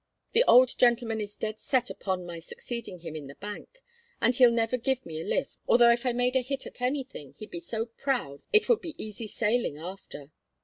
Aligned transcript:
The 0.31 0.43
old 0.47 0.79
gentleman 0.79 1.21
is 1.21 1.35
dead 1.35 1.59
set 1.59 1.91
upon 1.91 2.25
my 2.25 2.39
succeeding 2.39 3.01
him 3.01 3.15
in 3.15 3.27
the 3.27 3.35
bank, 3.35 3.83
and 4.19 4.35
he'd 4.35 4.51
never 4.51 4.75
give 4.75 5.05
me 5.05 5.21
a 5.21 5.23
lift, 5.23 5.59
although 5.67 5.91
if 5.91 6.07
I 6.07 6.11
made 6.11 6.35
a 6.35 6.41
hit 6.41 6.65
at 6.65 6.81
anything 6.81 7.35
he'd 7.37 7.51
be 7.51 7.59
so 7.59 7.85
proud 7.85 8.41
it 8.51 8.67
would 8.67 8.81
be 8.81 8.95
easy 8.97 9.27
sailing 9.27 9.77
after. 9.77 10.31